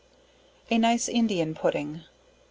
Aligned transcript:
A 0.71 0.79
Nice 0.79 1.07
Indian 1.07 1.53
Pudding. 1.53 2.01